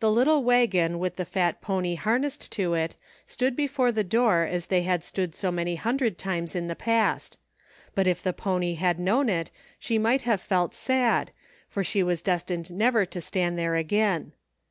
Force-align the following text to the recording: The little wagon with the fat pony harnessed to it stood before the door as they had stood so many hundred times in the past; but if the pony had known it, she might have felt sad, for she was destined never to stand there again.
The 0.00 0.10
little 0.10 0.42
wagon 0.42 0.98
with 0.98 1.16
the 1.16 1.26
fat 1.26 1.60
pony 1.60 1.94
harnessed 1.96 2.50
to 2.52 2.72
it 2.72 2.96
stood 3.26 3.54
before 3.54 3.92
the 3.92 4.02
door 4.02 4.44
as 4.44 4.68
they 4.68 4.80
had 4.80 5.04
stood 5.04 5.34
so 5.34 5.52
many 5.52 5.74
hundred 5.76 6.16
times 6.16 6.56
in 6.56 6.68
the 6.68 6.74
past; 6.74 7.36
but 7.94 8.06
if 8.06 8.22
the 8.22 8.32
pony 8.32 8.76
had 8.76 8.98
known 8.98 9.28
it, 9.28 9.50
she 9.78 9.98
might 9.98 10.22
have 10.22 10.40
felt 10.40 10.72
sad, 10.74 11.32
for 11.68 11.84
she 11.84 12.02
was 12.02 12.22
destined 12.22 12.70
never 12.72 13.04
to 13.04 13.20
stand 13.20 13.58
there 13.58 13.74
again. 13.74 14.32